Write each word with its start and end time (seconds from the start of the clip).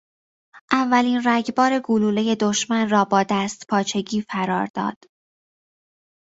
اولین 0.71 1.21
رگبار 1.25 1.79
گلوله 1.79 2.35
دشمن 2.35 2.89
را 2.89 3.05
با 3.05 3.23
دستپاچگی 3.29 4.21
فرار 4.21 4.69
داد. 4.73 4.97